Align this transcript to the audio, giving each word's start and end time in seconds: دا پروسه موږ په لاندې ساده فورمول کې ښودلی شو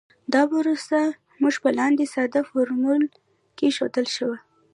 دا 0.33 0.41
پروسه 0.51 1.01
موږ 1.41 1.55
په 1.63 1.69
لاندې 1.79 2.05
ساده 2.13 2.41
فورمول 2.49 3.03
کې 3.57 3.67
ښودلی 3.75 4.09
شو 4.15 4.29